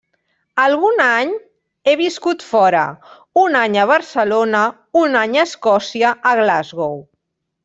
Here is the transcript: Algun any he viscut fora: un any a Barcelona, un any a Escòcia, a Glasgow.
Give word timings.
Algun 0.61 1.01
any 1.07 1.33
he 1.91 1.95
viscut 1.99 2.45
fora: 2.53 2.81
un 3.43 3.59
any 3.61 3.77
a 3.83 3.85
Barcelona, 3.95 4.63
un 5.03 5.21
any 5.25 5.39
a 5.43 5.49
Escòcia, 5.51 6.17
a 6.33 6.37
Glasgow. 6.43 6.99